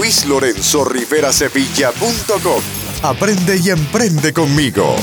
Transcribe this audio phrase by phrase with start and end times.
[0.00, 2.62] luislorenzorriverasevilla.com.
[3.02, 4.96] Aprende y emprende conmigo.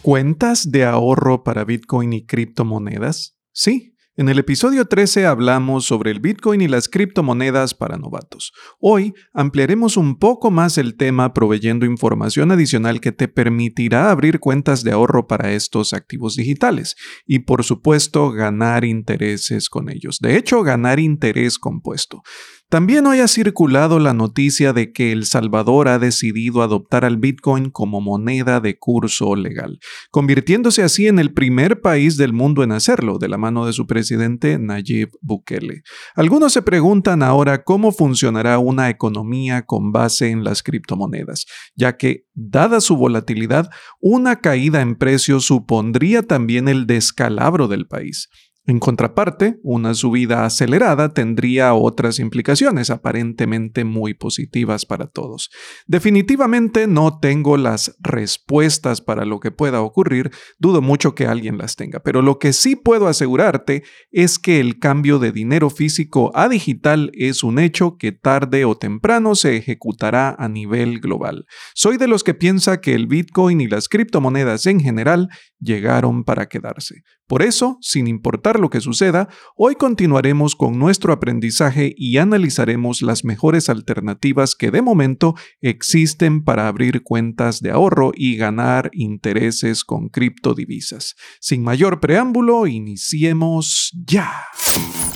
[0.00, 3.36] ¿Cuentas de ahorro para Bitcoin y criptomonedas?
[3.52, 3.89] Sí.
[4.20, 8.52] En el episodio 13 hablamos sobre el Bitcoin y las criptomonedas para novatos.
[8.78, 14.84] Hoy ampliaremos un poco más el tema proveyendo información adicional que te permitirá abrir cuentas
[14.84, 16.96] de ahorro para estos activos digitales
[17.26, 20.18] y por supuesto ganar intereses con ellos.
[20.20, 22.22] De hecho, ganar interés compuesto.
[22.70, 27.68] También hoy ha circulado la noticia de que El Salvador ha decidido adoptar al Bitcoin
[27.68, 29.80] como moneda de curso legal,
[30.12, 33.88] convirtiéndose así en el primer país del mundo en hacerlo, de la mano de su
[33.88, 35.82] presidente Nayib Bukele.
[36.14, 42.26] Algunos se preguntan ahora cómo funcionará una economía con base en las criptomonedas, ya que,
[42.34, 43.68] dada su volatilidad,
[43.98, 48.28] una caída en precios supondría también el descalabro del país.
[48.66, 55.50] En contraparte, una subida acelerada tendría otras implicaciones aparentemente muy positivas para todos.
[55.86, 61.74] Definitivamente no tengo las respuestas para lo que pueda ocurrir, dudo mucho que alguien las
[61.74, 66.48] tenga, pero lo que sí puedo asegurarte es que el cambio de dinero físico a
[66.48, 71.46] digital es un hecho que tarde o temprano se ejecutará a nivel global.
[71.74, 76.46] Soy de los que piensa que el Bitcoin y las criptomonedas en general llegaron para
[76.46, 77.02] quedarse.
[77.30, 83.24] Por eso, sin importar lo que suceda, hoy continuaremos con nuestro aprendizaje y analizaremos las
[83.24, 90.08] mejores alternativas que de momento existen para abrir cuentas de ahorro y ganar intereses con
[90.08, 91.14] criptodivisas.
[91.38, 94.32] Sin mayor preámbulo, iniciemos ya.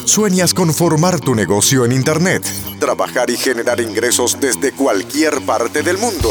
[0.05, 2.45] ¿Sueñas con formar tu negocio en Internet?
[2.79, 6.31] Trabajar y generar ingresos desde cualquier parte del mundo.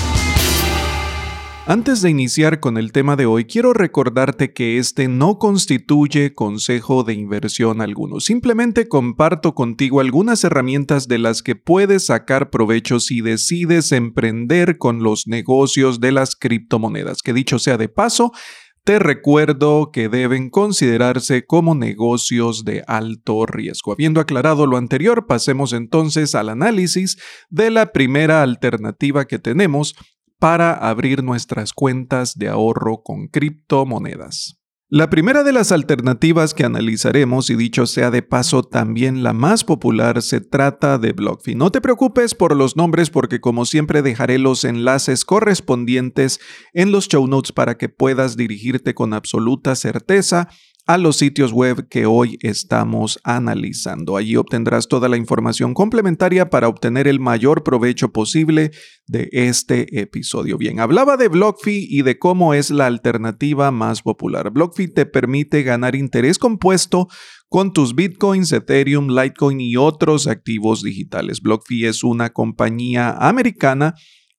[1.67, 7.03] Antes de iniciar con el tema de hoy, quiero recordarte que este no constituye consejo
[7.03, 8.19] de inversión alguno.
[8.19, 15.03] Simplemente comparto contigo algunas herramientas de las que puedes sacar provecho si decides emprender con
[15.03, 17.21] los negocios de las criptomonedas.
[17.21, 18.31] Que dicho sea de paso,
[18.83, 23.91] te recuerdo que deben considerarse como negocios de alto riesgo.
[23.91, 27.17] Habiendo aclarado lo anterior, pasemos entonces al análisis
[27.51, 29.93] de la primera alternativa que tenemos
[30.41, 34.57] para abrir nuestras cuentas de ahorro con criptomonedas.
[34.89, 39.63] La primera de las alternativas que analizaremos, y dicho sea de paso también la más
[39.63, 41.53] popular, se trata de BlockFi.
[41.53, 46.39] No te preocupes por los nombres porque como siempre dejaré los enlaces correspondientes
[46.73, 50.49] en los show notes para que puedas dirigirte con absoluta certeza
[50.87, 54.17] a los sitios web que hoy estamos analizando.
[54.17, 58.71] Allí obtendrás toda la información complementaria para obtener el mayor provecho posible
[59.07, 60.57] de este episodio.
[60.57, 64.51] Bien, hablaba de BlockFi y de cómo es la alternativa más popular.
[64.51, 67.07] BlockFi te permite ganar interés compuesto
[67.47, 71.41] con tus bitcoins, Ethereum, Litecoin y otros activos digitales.
[71.41, 73.95] BlockFi es una compañía americana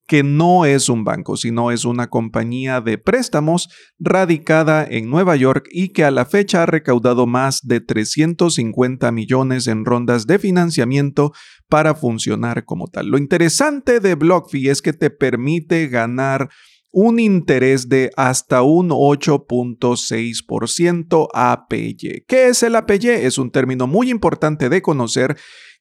[0.06, 3.68] que no es un banco, sino es una compañía de préstamos
[3.98, 9.66] radicada en Nueva York y que a la fecha ha recaudado más de 350 millones
[9.68, 11.32] en rondas de financiamiento
[11.68, 13.08] para funcionar como tal.
[13.08, 16.50] Lo interesante de BlockFi es que te permite ganar
[16.92, 22.24] un interés de hasta un 8.6% APY.
[22.28, 23.08] ¿Qué es el APY?
[23.08, 25.38] Es un término muy importante de conocer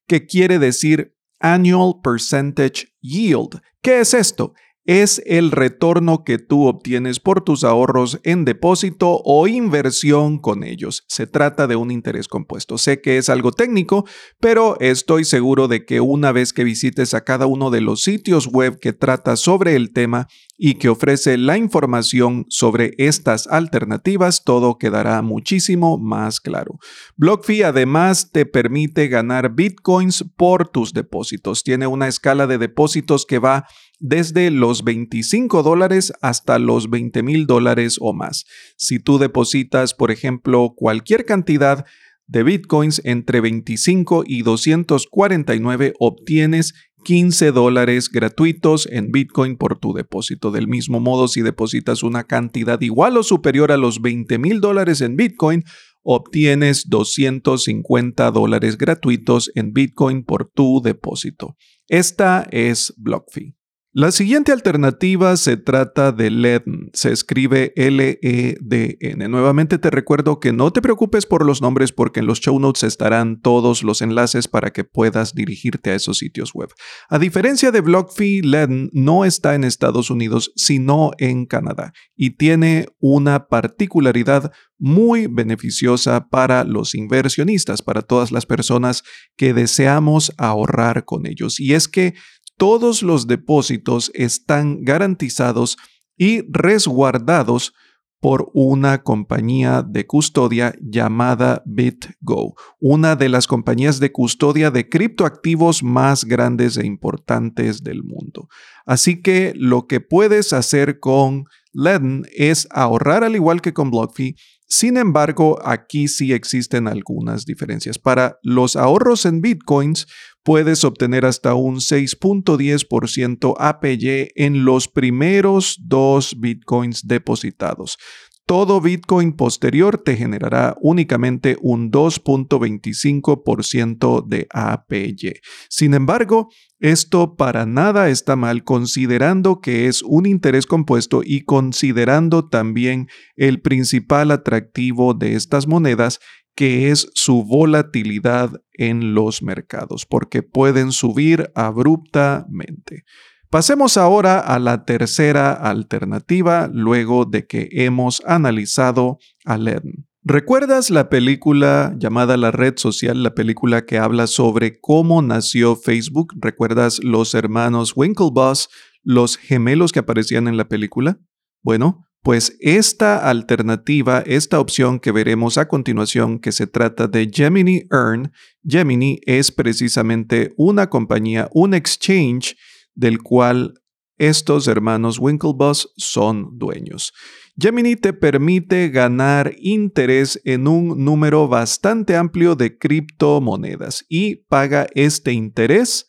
[0.07, 3.61] que quiere decir Annual Percentage Yield.
[3.81, 4.53] ¿Qué es esto?
[4.85, 11.03] Es el retorno que tú obtienes por tus ahorros en depósito o inversión con ellos.
[11.07, 12.77] Se trata de un interés compuesto.
[12.77, 14.05] Sé que es algo técnico,
[14.39, 18.47] pero estoy seguro de que una vez que visites a cada uno de los sitios
[18.47, 20.27] web que trata sobre el tema
[20.57, 26.77] y que ofrece la información sobre estas alternativas, todo quedará muchísimo más claro.
[27.17, 31.63] BlockFi además te permite ganar bitcoins por tus depósitos.
[31.63, 33.65] Tiene una escala de depósitos que va
[34.01, 38.45] desde los 25 dólares hasta los 20 mil dólares o más.
[38.75, 41.85] Si tú depositas, por ejemplo, cualquier cantidad
[42.27, 50.51] de bitcoins entre 25 y 249, obtienes 15 dólares gratuitos en Bitcoin por tu depósito.
[50.51, 55.01] Del mismo modo, si depositas una cantidad igual o superior a los 20 mil dólares
[55.01, 55.63] en Bitcoin,
[56.03, 61.55] obtienes 250 dólares gratuitos en Bitcoin por tu depósito.
[61.87, 63.55] Esta es BlockFi.
[63.93, 69.27] La siguiente alternativa se trata de LEDN, se escribe L-E-D-N.
[69.27, 72.83] Nuevamente te recuerdo que no te preocupes por los nombres porque en los show notes
[72.83, 76.69] estarán todos los enlaces para que puedas dirigirte a esos sitios web.
[77.09, 82.87] A diferencia de BlockFi, LEDN no está en Estados Unidos, sino en Canadá y tiene
[83.01, 89.03] una particularidad muy beneficiosa para los inversionistas, para todas las personas
[89.35, 91.59] que deseamos ahorrar con ellos.
[91.59, 92.15] Y es que
[92.61, 95.79] todos los depósitos están garantizados
[96.15, 97.73] y resguardados
[98.19, 105.81] por una compañía de custodia llamada BitGo, una de las compañías de custodia de criptoactivos
[105.81, 108.47] más grandes e importantes del mundo.
[108.85, 114.35] Así que lo que puedes hacer con Ledn es ahorrar al igual que con BlockFi
[114.71, 117.99] sin embargo, aquí sí existen algunas diferencias.
[117.99, 120.07] Para los ahorros en bitcoins,
[120.43, 127.97] puedes obtener hasta un 6.10% APY en los primeros dos bitcoins depositados.
[128.45, 135.33] Todo Bitcoin posterior te generará únicamente un 2.25% de APY.
[135.69, 136.49] Sin embargo,
[136.79, 143.61] esto para nada está mal considerando que es un interés compuesto y considerando también el
[143.61, 146.19] principal atractivo de estas monedas
[146.55, 153.05] que es su volatilidad en los mercados, porque pueden subir abruptamente.
[153.51, 160.07] Pasemos ahora a la tercera alternativa luego de que hemos analizado a LEDN.
[160.23, 166.33] ¿Recuerdas la película llamada La red social, la película que habla sobre cómo nació Facebook?
[166.39, 168.69] ¿Recuerdas los hermanos Winklevoss,
[169.03, 171.19] los gemelos que aparecían en la película?
[171.61, 177.83] Bueno, pues esta alternativa, esta opción que veremos a continuación, que se trata de Gemini
[177.91, 178.31] Earn,
[178.63, 182.55] Gemini es precisamente una compañía, un exchange
[182.95, 183.73] del cual
[184.17, 187.11] estos hermanos Winklevoss son dueños.
[187.59, 195.33] Gemini te permite ganar interés en un número bastante amplio de criptomonedas y paga este
[195.33, 196.07] interés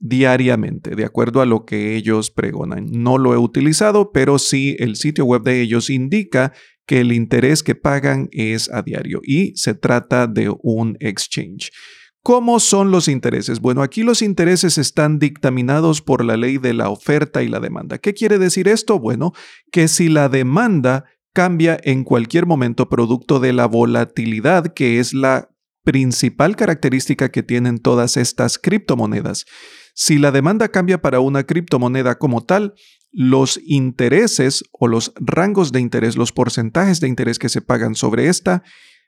[0.00, 2.86] diariamente, de acuerdo a lo que ellos pregonan.
[2.90, 6.52] No lo he utilizado, pero sí el sitio web de ellos indica
[6.86, 11.70] que el interés que pagan es a diario y se trata de un exchange.
[12.24, 13.60] ¿Cómo son los intereses?
[13.60, 17.98] Bueno, aquí los intereses están dictaminados por la ley de la oferta y la demanda.
[17.98, 18.98] ¿Qué quiere decir esto?
[18.98, 19.34] Bueno,
[19.70, 21.04] que si la demanda
[21.34, 25.50] cambia en cualquier momento producto de la volatilidad, que es la
[25.82, 29.44] principal característica que tienen todas estas criptomonedas,
[29.92, 32.72] si la demanda cambia para una criptomoneda como tal,
[33.12, 38.28] los intereses o los rangos de interés, los porcentajes de interés que se pagan sobre
[38.28, 38.62] esta,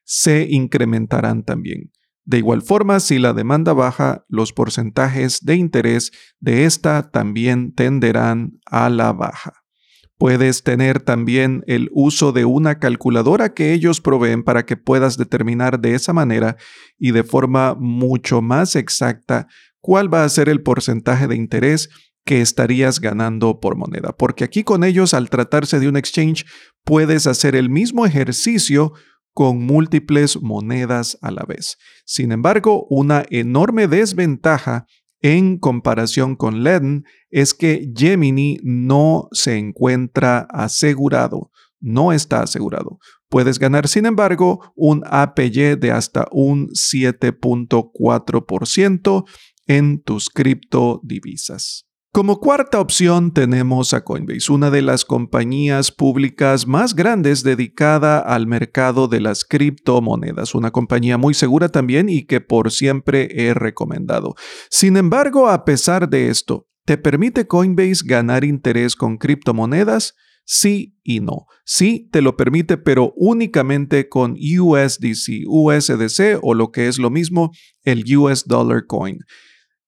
[0.05, 1.93] se incrementarán también.
[2.27, 8.59] De igual forma, si la demanda baja, los porcentajes de interés de esta también tenderán
[8.67, 9.53] a la baja.
[10.19, 15.79] Puedes tener también el uso de una calculadora que ellos proveen para que puedas determinar
[15.79, 16.57] de esa manera
[16.99, 19.47] y de forma mucho más exacta
[19.81, 21.91] cuál va a ser el porcentaje de interés
[22.25, 24.17] que estarías ganando por moneda.
[24.17, 26.45] Porque aquí con ellos, al tratarse de un exchange,
[26.83, 28.95] puedes hacer el mismo ejercicio
[29.37, 31.77] con múltiples monedas a la vez.
[32.07, 34.87] Sin embargo, una enorme desventaja
[35.21, 41.51] en comparación con LEDN es que Gemini no se encuentra asegurado,
[41.81, 42.99] no está asegurado.
[43.29, 49.25] Puedes ganar, sin embargo, un APY de hasta un 7.4%
[49.67, 51.86] en tus criptodivisas.
[52.17, 58.47] Como cuarta opción tenemos a Coinbase, una de las compañías públicas más grandes dedicada al
[58.47, 64.35] mercado de las criptomonedas, una compañía muy segura también y que por siempre he recomendado.
[64.71, 70.15] Sin embargo, a pesar de esto, ¿te permite Coinbase ganar interés con criptomonedas?
[70.47, 71.45] Sí y no.
[71.67, 77.51] Sí te lo permite, pero únicamente con USDC, USDC o lo que es lo mismo,
[77.83, 79.19] el US Dollar Coin.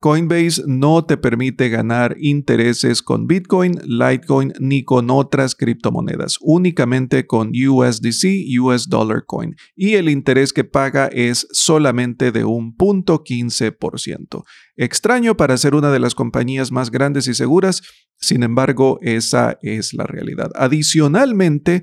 [0.00, 7.50] Coinbase no te permite ganar intereses con Bitcoin, Litecoin ni con otras criptomonedas, únicamente con
[7.50, 14.44] USDC, US Dollar Coin, y el interés que paga es solamente de un punto 15%.
[14.76, 17.82] Extraño para ser una de las compañías más grandes y seguras,
[18.20, 20.50] sin embargo, esa es la realidad.
[20.54, 21.82] Adicionalmente,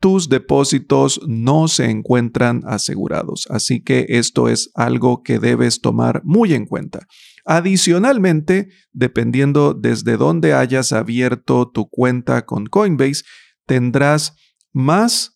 [0.00, 6.52] tus depósitos no se encuentran asegurados, así que esto es algo que debes tomar muy
[6.52, 7.06] en cuenta.
[7.44, 13.24] Adicionalmente, dependiendo desde dónde hayas abierto tu cuenta con Coinbase,
[13.66, 14.34] tendrás
[14.72, 15.34] más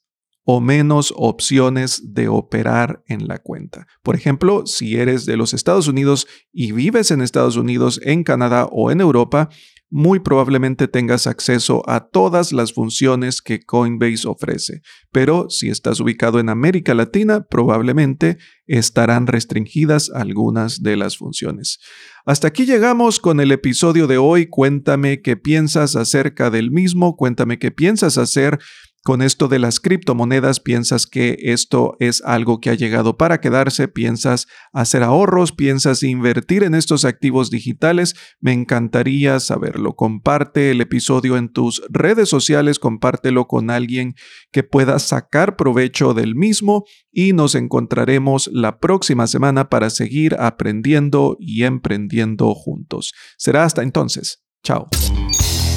[0.51, 3.87] o menos opciones de operar en la cuenta.
[4.03, 8.67] Por ejemplo, si eres de los Estados Unidos y vives en Estados Unidos, en Canadá
[8.73, 9.51] o en Europa,
[9.91, 14.83] muy probablemente tengas acceso a todas las funciones que Coinbase ofrece.
[15.13, 21.79] Pero si estás ubicado en América Latina, probablemente estarán restringidas algunas de las funciones.
[22.27, 24.47] Hasta aquí llegamos con el episodio de hoy.
[24.47, 28.59] Cuéntame qué piensas acerca del mismo, cuéntame qué piensas hacer
[29.09, 33.89] con esto de las criptomonedas, piensas que esto es algo que ha llegado para quedarse,
[33.89, 39.97] piensas hacer ahorros, piensas invertir en estos activos digitales, me encantaría saberlo.
[39.97, 44.13] Comparte el episodio en tus redes sociales, compártelo con alguien
[44.53, 51.39] que pueda sacar provecho del mismo y nos encontraremos la próxima semana para seguir aprendiendo
[51.41, 53.15] y emprendiendo juntos.
[53.39, 54.45] Será hasta entonces.
[54.63, 54.87] Chao.